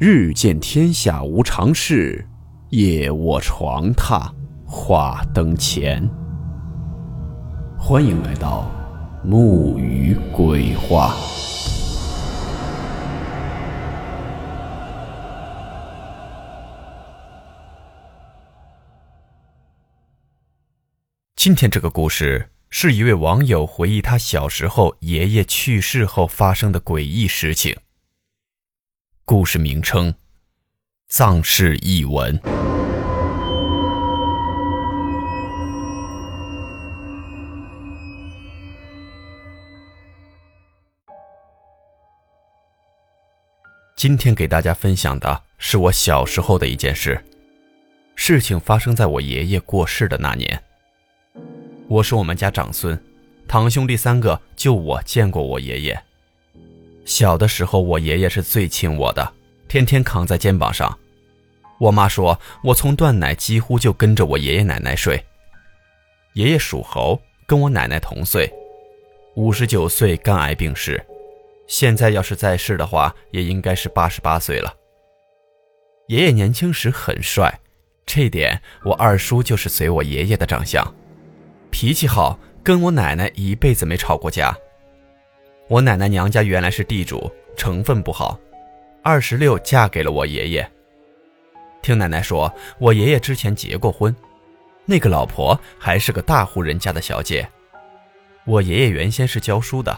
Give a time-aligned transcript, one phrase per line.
[0.00, 2.24] 日见天下无常事，
[2.68, 4.30] 夜卧床榻
[4.64, 6.08] 话灯前。
[7.76, 8.70] 欢迎来到
[9.24, 11.16] 木鱼鬼话。
[21.34, 27.76] 今天这个故事是一位网友回忆他小时候爷爷去世后发生的诡异事情。
[29.30, 30.14] 故事名称：
[31.08, 32.40] 藏事译文。
[43.94, 47.22] 今天给大家分享的是我小时候的一件事。
[48.16, 50.58] 事情发生在我爷爷过世的那年。
[51.86, 52.98] 我是我们家长孙，
[53.46, 56.07] 堂兄弟三个，就我见过我爷爷。
[57.08, 59.32] 小的时候，我爷爷是最亲我的，
[59.66, 60.96] 天天扛在肩膀上。
[61.80, 65.24] 我妈说，我从断奶几乎就跟着我爷爷奶奶睡。
[66.34, 68.52] 爷爷属猴，跟我奶奶同岁，
[69.36, 71.02] 五十九岁肝癌病逝，
[71.66, 74.74] 现在要是在世的话，也应该是八十八岁了。
[76.08, 77.58] 爷爷年轻时很帅，
[78.04, 80.94] 这点我二叔就是随我爷爷的长相，
[81.70, 84.54] 脾气好，跟我奶奶一辈子没吵过架。
[85.68, 88.40] 我奶奶娘家原来是地主，成分不好。
[89.02, 90.70] 二十六嫁给了我爷爷。
[91.82, 94.14] 听奶奶说，我爷爷之前结过婚，
[94.86, 97.46] 那个老婆还是个大户人家的小姐。
[98.46, 99.96] 我爷爷原先是教书的，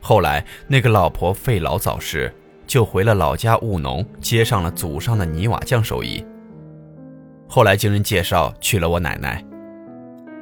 [0.00, 2.34] 后来那个老婆费老早逝，
[2.66, 6.24] 就回了老家务农，接上了祖上的泥瓦匠手艺。
[7.46, 9.44] 后来经人介绍娶了我奶奶。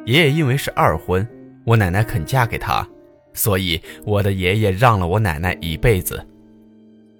[0.06, 1.26] 爷爷因为是二婚，
[1.66, 2.86] 我奶奶肯嫁给他。
[3.34, 6.24] 所以，我的爷爷让了我奶奶一辈子。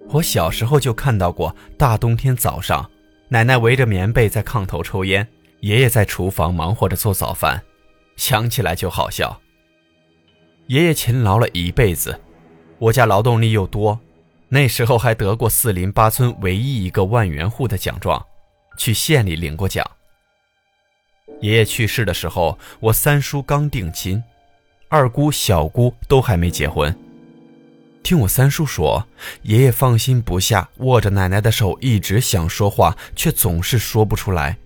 [0.09, 2.89] 我小时候就看到过，大冬天早上，
[3.27, 5.27] 奶奶围着棉被在炕头抽烟，
[5.59, 7.61] 爷爷在厨房忙活着做早饭，
[8.15, 9.41] 想起来就好笑。
[10.67, 12.19] 爷爷勤劳了一辈子，
[12.79, 13.99] 我家劳动力又多，
[14.47, 18.25] 那时候还得过四邻八村唯一一个万元户的奖状，
[18.77, 19.85] 去县里领过奖。
[21.41, 24.23] 爷爷去世的时候，我三叔刚定亲。
[24.87, 26.95] 二姑、小姑都还没结婚。
[28.03, 29.07] 听我三叔说，
[29.41, 34.57] 爷爷放心不下，握着奶奶的手，一直想说话，却总是说不出来。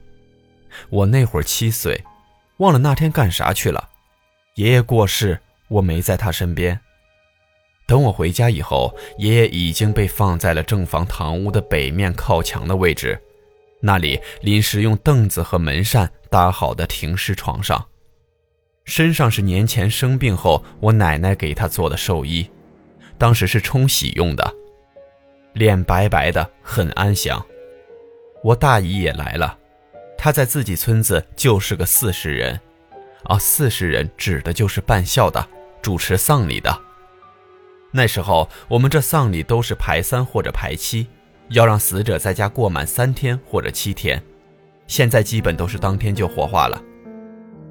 [0.90, 2.04] 我那会儿七岁，
[2.58, 3.90] 忘了那天干啥去了。
[4.56, 6.78] 爷爷过世，我没在他身边。
[7.88, 13.20] 等我回家以后，爷爷已经被放在了正房堂屋的北面靠墙的位置，
[13.82, 17.84] 那里临时用凳子和门扇搭好的停尸床上。
[18.90, 22.50] 身上是年前生病后我奶奶给他做的寿衣，
[23.20, 24.56] 当时是冲洗用的。
[25.54, 27.40] 脸白白的，很安详。
[28.44, 29.56] 我大姨也来了，
[30.18, 32.60] 她在自己村子就是个四十人，
[33.26, 35.48] 啊，四十人指的就是办孝的，
[35.84, 36.76] 主持丧礼的。
[37.92, 41.06] 那时候我们这丧礼都是排三或者排七，
[41.50, 44.20] 要让死者在家过满三天或者七天，
[44.88, 46.82] 现在基本都是当天就火化了。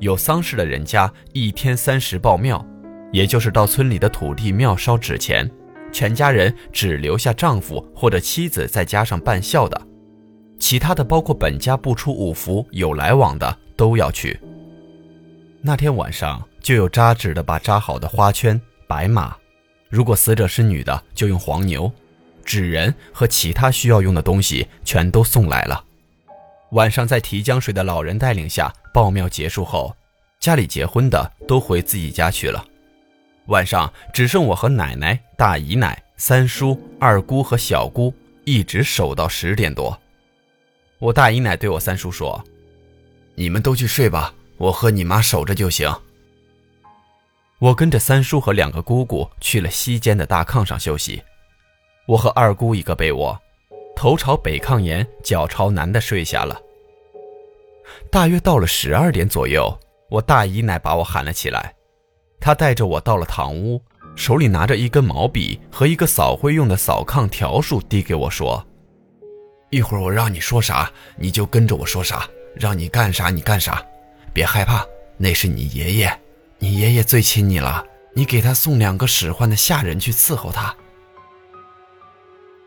[0.01, 2.65] 有丧事的人家，一天三十报庙，
[3.13, 5.51] 也就是到村里的土地庙烧纸钱，
[5.93, 9.81] 全家人只留下丈夫或者妻子在家上办孝的，
[10.59, 14.39] 其他的包括本家不出五福有来往的都要去。
[15.61, 19.37] 那天晚上就有扎纸的把扎好的花圈、白马，
[19.89, 21.91] 如果死者是女的，就用黄牛，
[22.45, 25.85] 纸人和其他需要用的东西全都送来了。
[26.71, 28.73] 晚上在提江水的老人带领下。
[28.91, 29.95] 报庙结束后，
[30.41, 32.65] 家里结婚的都回自己家去了。
[33.47, 38.13] 晚上只剩我和奶奶、大姨奶、三叔、二姑和小姑，
[38.45, 39.97] 一直守到十点多。
[40.99, 42.45] 我大姨奶对我三叔说
[43.37, 45.89] ：“你们都去睡吧，我和你妈守着就行。”
[47.61, 51.23] 我跟着三叔和两个姑姑去了西间的大炕上休息。
[52.07, 53.41] 我和二姑一个被窝，
[53.99, 56.57] 头朝北炕沿，脚朝南的睡下了。
[58.13, 59.77] 大约到了十二点左右，
[60.09, 61.75] 我大姨奶把我喊了起来。
[62.39, 63.83] 她带着我到了堂屋，
[64.15, 68.65] 手里拿着一根毛笔和一个扫灰用的扫炕笤帚，递给我说
[69.71, 72.19] ：“一会儿我让你说啥，你就跟着我说啥；
[72.55, 73.85] 让你干啥，你干啥。
[74.33, 74.87] 别害怕，
[75.17, 76.21] 那是你爷爷，
[76.61, 77.85] 你爷爷最亲你了。
[78.15, 80.73] 你给他送两个使唤的下人去伺候他。”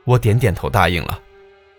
[0.06, 1.20] 我点点头答应了。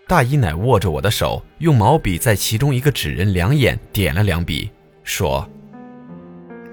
[0.07, 4.69] 大姨奶握着我的手，用毛笔在其中一个纸人两眼点了两笔，
[5.03, 5.49] 说：“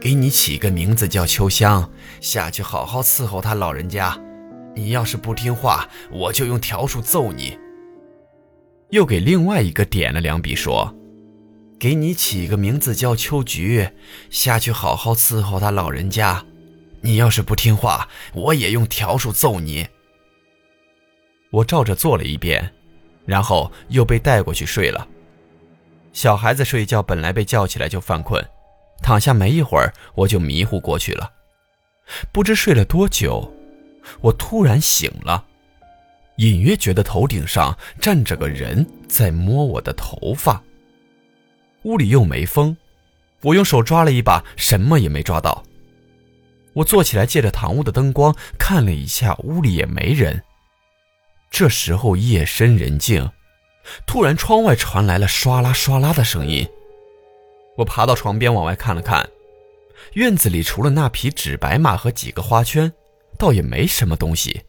[0.01, 1.89] 给你起个名字叫秋香，
[2.21, 4.21] 下去好好伺候他老人家。
[4.75, 7.57] 你要是不听话，我就用笤帚揍你。”
[8.91, 10.93] 又给另外一个点了两笔，说
[11.79, 13.89] ：“给你起个名字叫秋菊，
[14.29, 16.45] 下去好好伺候他老人家。
[17.01, 19.87] 你要是不听话，我也用笤帚揍你。”
[21.51, 22.73] 我照着做了一遍，
[23.27, 25.07] 然后又被带过去睡了。
[26.13, 28.45] 小孩子睡觉本来被叫起来就犯困，
[29.03, 31.31] 躺下没一会儿我就迷糊过去了。
[32.33, 33.53] 不知睡了多久，
[34.21, 35.45] 我突然醒了，
[36.37, 40.61] 隐约觉得头顶上站着个人在摸我的头发。
[41.85, 42.77] 屋里又没风，
[43.43, 45.63] 我用手抓了一把，什么也没抓到。
[46.73, 50.43] 我坐起来，借着堂屋的灯光看了一下，屋里也没人。
[51.51, 53.29] 这时候夜深人静，
[54.07, 56.67] 突然窗外传来了唰啦唰啦的声音。
[57.77, 59.29] 我爬到床边往外看了看，
[60.15, 62.91] 院子里除了那匹纸白马和几个花圈，
[63.37, 64.63] 倒也没什么东西。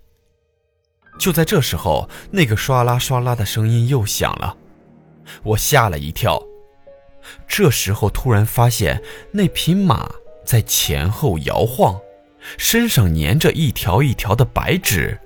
[1.20, 4.58] 就在这时候，那个唰啦唰啦的声音又响了，
[5.44, 6.42] 我吓了一跳。
[7.48, 9.02] 这时候突然发现
[9.32, 10.12] 那匹马
[10.44, 12.00] 在前后摇晃，
[12.58, 15.18] 身上粘着一条一条的白纸。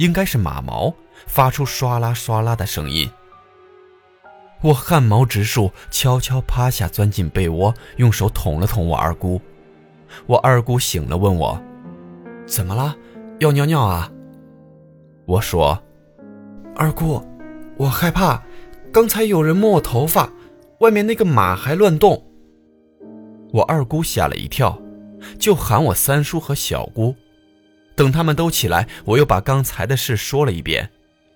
[0.00, 0.94] 应该是马毛
[1.26, 3.10] 发出唰啦唰啦的声音，
[4.62, 9.38] 我汗毛直竖，悄悄趴下，钻进被窝，用手捅了捅我二姑。
[10.24, 11.62] 我二姑醒了，问我
[12.48, 12.96] ：“怎么了？
[13.40, 14.10] 要尿尿啊？”
[15.28, 15.78] 我说
[16.74, 17.22] ：“二姑，
[17.76, 18.42] 我害怕，
[18.90, 20.32] 刚才有人摸我头发，
[20.78, 22.24] 外面那个马还乱动。”
[23.52, 24.80] 我二姑吓了一跳，
[25.38, 27.14] 就喊我三叔和小姑。
[28.00, 30.90] 等他们都起来，我又把刚才的事说了一遍，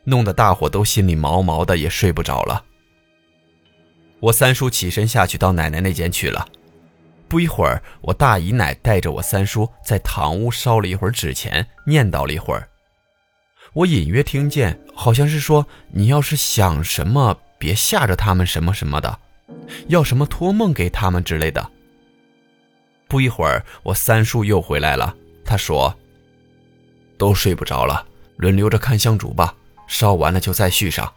[0.04, 2.64] 弄得大伙都心里毛毛的，也睡不着了。
[4.18, 6.48] 我三叔起身下去到奶奶那间去了。
[7.28, 12.66] 不一会儿，我大姨奶带着我三叔在堂屋烧了一会儿纸钱，念叨了一会儿。
[13.74, 19.18] 我隐约听见，好像是说：“你要是想什么，别吓着他们什么什么的，
[19.88, 21.70] 要什么托梦给他们之类的。”
[23.06, 25.14] 不一会儿，我三叔又回来了，
[25.44, 25.94] 他说。
[27.24, 28.06] 都睡不着了，
[28.36, 29.54] 轮流着看香烛吧。
[29.86, 31.10] 烧完了就再续上。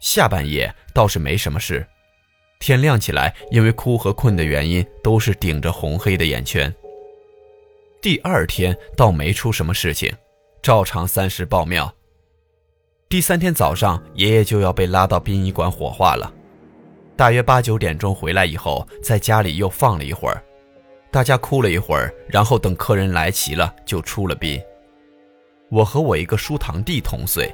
[0.00, 1.86] 下半夜倒是没什么事，
[2.60, 6.74] 天亮起来，因为哭和困的原因，都是顶着红黑的眼圈。
[8.00, 10.10] 第二天倒没出什么事情，
[10.62, 11.94] 照常三时报庙。
[13.06, 16.32] 第三天早上，爷爷就要被拉到殡仪馆火化了。
[17.18, 20.42] 大约八九点钟回来以后，在家里又放了一会儿。
[21.10, 24.60] 大家哭了一会儿，然后等客人来齐了，就出了殡。
[25.68, 27.52] 我和我一个叔堂弟同岁，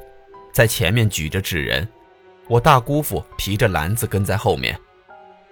[0.53, 1.89] 在前面举着纸人，
[2.49, 4.79] 我大姑父提着篮子跟在后面。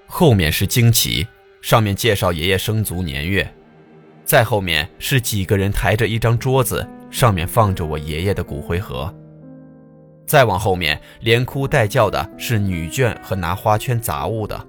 [0.06, 1.26] 后面是旌旗，
[1.62, 3.50] 上面介绍爷爷生卒年月。
[4.22, 9.12] 再后面是几个人抬着一张桌子，上面放着我爷爷的骨灰盒。
[10.26, 14.66] 再往后面，连哭带叫的是女眷和拿花圈杂物的。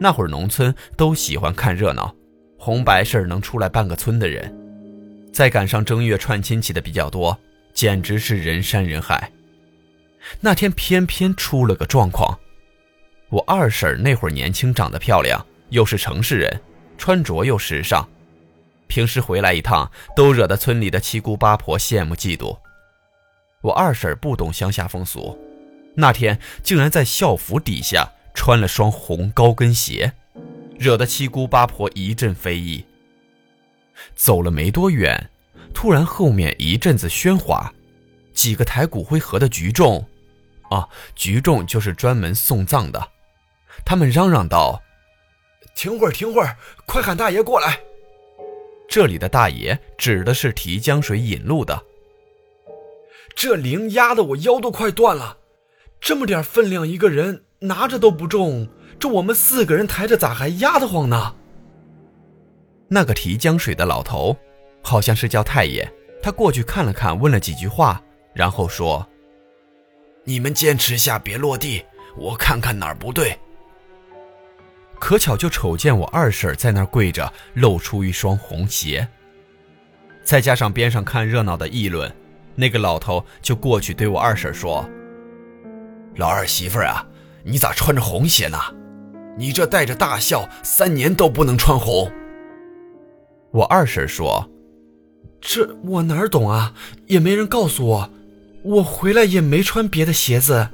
[0.00, 2.12] 那会儿农村都喜欢看热闹。
[2.58, 4.52] 红白事能出来半个村的人，
[5.32, 7.38] 再赶上正月串亲戚的比较多，
[7.72, 9.30] 简直是人山人海。
[10.40, 12.36] 那天偏偏出了个状况，
[13.30, 16.60] 我二婶那会儿年轻，长得漂亮，又是城市人，
[16.98, 18.06] 穿着又时尚，
[18.88, 22.58] 平时回来一趟都惹得村里的七姑八婆羡慕嫉妒。
[23.62, 25.38] 我二婶不懂乡下风俗，
[25.94, 30.12] 那天竟然在校服底下穿了双红高跟鞋。
[30.78, 32.84] 惹得七姑八婆一阵非议。
[34.14, 35.30] 走了没多远，
[35.74, 37.72] 突然后面一阵子喧哗，
[38.32, 40.06] 几个抬骨灰盒的局众，
[40.70, 43.10] 啊，局众就是专门送葬的，
[43.84, 44.80] 他们嚷嚷道
[45.74, 46.56] ：“停会儿，停会儿，
[46.86, 47.80] 快喊大爷过来！”
[48.88, 51.84] 这里的大爷指的是提江水引路的。
[53.34, 55.38] 这铃压得我腰都快断了，
[56.00, 58.68] 这么点分量，一个人拿着都不重。
[58.98, 61.34] 这我们四个人抬着咋还压得慌呢？
[62.88, 64.36] 那个提江水的老头，
[64.82, 65.88] 好像是叫太爷。
[66.20, 68.02] 他过去看了看，问了几句话，
[68.34, 69.06] 然后说
[70.24, 71.84] ：“你们坚持下，别落地，
[72.16, 73.38] 我看看哪儿不对。”
[74.98, 79.06] 可巧就瞅见我二婶在那儿跪着，露出一双红鞋。
[80.24, 82.12] 再加上边上看热闹的议论，
[82.56, 84.88] 那个老头就过去对我二婶说
[86.16, 87.06] ：“老二媳妇儿啊，
[87.44, 88.58] 你咋穿着红鞋呢？”
[89.38, 92.10] 你这带着大孝，三年都不能穿红。
[93.52, 94.50] 我二婶说
[95.40, 96.74] ：“这我哪懂啊，
[97.06, 98.10] 也没人告诉我，
[98.64, 100.68] 我回来也没穿别的鞋子。”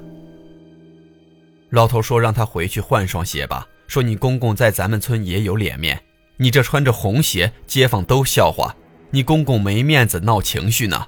[1.69, 3.69] 老头说：“让他回去换双鞋吧。
[3.87, 6.03] 说你公公在咱们村也有脸面，
[6.39, 8.75] 你这穿着红鞋，街坊都笑话，
[9.11, 11.07] 你公公没面子，闹情绪呢。”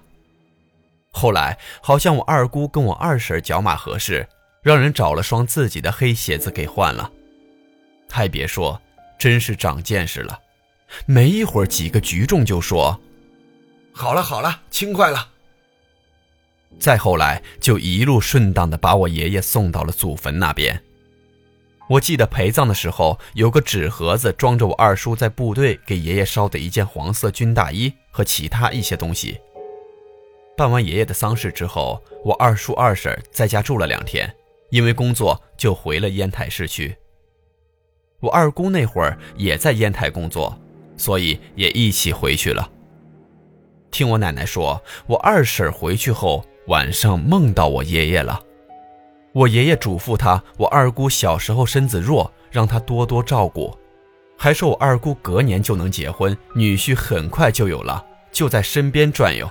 [1.10, 4.28] 后来好像我二姑跟我二婶脚码合适，
[4.62, 7.10] 让人找了双自己的黑鞋子给换了。
[8.10, 8.80] 还别说，
[9.18, 10.40] 真是长见识了。
[11.04, 13.00] 没一会儿，几个局众就说
[13.92, 15.30] ：“好了好了，轻快了。”
[16.78, 20.82] 再后来，就一路顺当的把我爷爷送到了祖坟那边。
[21.88, 29.38] 我记得陪葬的时候，有个纸盒子装着我二叔在部队给爷爷烧的一件黄色军大衣和其他一些东西。
[30.56, 34.34] 办完爷爷的丧事之后，我二叔二婶在家住了两天，
[34.70, 36.96] 因为工作就回了烟台市区。
[38.26, 40.58] 我二姑那会儿也在烟台工作，
[40.96, 42.68] 所以也一起回去了。
[43.92, 48.40] 听我奶奶说，我二婶回去后晚上梦到我爷爷了。
[49.32, 53.72] 我爷爷嘱咐他，我二姑小时候身子弱，让他多多照顾，
[54.36, 59.48] 还说我二姑隔年就能结婚，女婿很快就有了，就在身边转悠。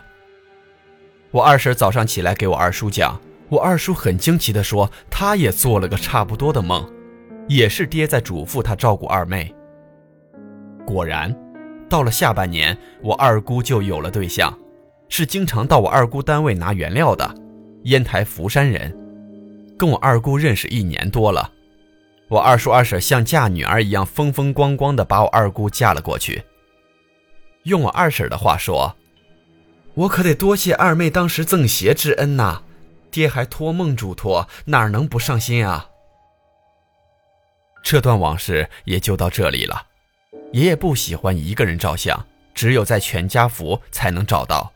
[1.32, 6.86] 我二婶早上起来给我二叔讲，我二叔很惊奇地说，他也做了个差不多的梦，
[7.48, 9.54] 也是爹在嘱咐他照顾二妹。
[10.86, 11.36] 果然，
[11.90, 14.58] 到了下半年，我二姑就有了对象，
[15.10, 17.36] 是经常到我二姑单位拿原料的，
[17.84, 18.96] 烟台福山人，
[19.78, 21.52] 跟我二姑认识一年多了。
[22.28, 26.44] 我二叔二婶像嫁女儿一样风风光光的把我二姑嫁了过去。
[27.64, 28.96] 用我二婶的话说。
[29.94, 32.64] 我可得多谢二妹当时赠鞋之恩呐，
[33.10, 35.88] 爹还托梦嘱托，哪能不上心啊？
[37.86, 39.86] 这段往事也就到这里了。
[40.54, 42.26] 爷爷不喜欢一个人照相，
[42.56, 44.74] 只有在全家福才能找到。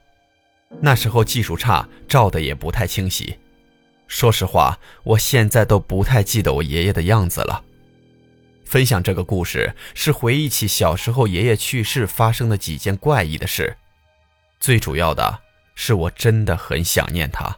[0.79, 3.39] 那时候技术差，照的也不太清晰。
[4.07, 7.63] 说实话，我现在都不太记得我爷爷的样子了。
[8.63, 13.75] 分享这个故事，是回忆起小时候爷爷去世发生的几件怪异的事。
[14.59, 15.39] 最主要的
[15.73, 17.57] 是，我真的很想念他。